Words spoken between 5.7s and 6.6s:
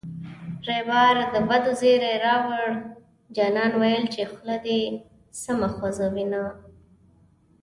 خوزوینه